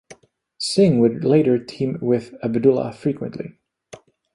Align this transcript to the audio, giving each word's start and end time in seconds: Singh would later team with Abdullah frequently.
Singh 0.57 0.97
would 0.97 1.23
later 1.23 1.59
team 1.63 1.99
with 2.01 2.33
Abdullah 2.41 2.91
frequently. 2.91 3.59